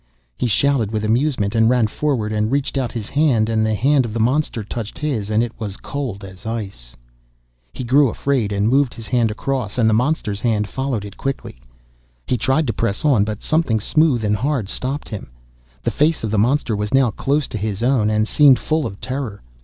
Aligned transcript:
He 0.35 0.47
shouted 0.47 0.89
with 0.91 1.05
amusement, 1.05 1.53
and 1.53 1.69
ran 1.69 1.85
forward, 1.85 2.33
and 2.33 2.51
reached 2.51 2.75
out 2.75 2.91
his 2.91 3.07
hand, 3.09 3.49
and 3.49 3.63
the 3.63 3.75
hand 3.75 4.03
of 4.03 4.15
the 4.15 4.19
monster 4.19 4.63
touched 4.63 4.97
his, 4.97 5.29
and 5.29 5.43
it 5.43 5.51
was 5.59 5.73
as 5.73 5.77
cold 5.77 6.23
as 6.23 6.43
ice. 6.43 6.95
He 7.71 7.83
grew 7.83 8.09
afraid, 8.09 8.51
and 8.51 8.67
moved 8.67 8.95
his 8.95 9.05
hand 9.05 9.29
across, 9.29 9.77
and 9.77 9.87
the 9.87 9.93
monster's 9.93 10.41
hand 10.41 10.67
followed 10.67 11.05
it 11.05 11.17
quickly. 11.17 11.59
He 12.25 12.35
tried 12.35 12.65
to 12.65 12.73
press 12.73 13.05
on, 13.05 13.23
but 13.25 13.43
something 13.43 13.79
smooth 13.79 14.25
and 14.25 14.35
hard 14.37 14.69
stopped 14.69 15.07
him. 15.09 15.29
The 15.83 15.91
face 15.91 16.23
of 16.23 16.31
the 16.31 16.39
monster 16.39 16.75
was 16.75 16.95
now 16.95 17.11
close 17.11 17.47
to 17.49 17.59
his 17.59 17.83
own, 17.83 18.09
and 18.09 18.27
seemed 18.27 18.57
full 18.57 18.87
of 18.87 18.99
terror. 19.01 19.43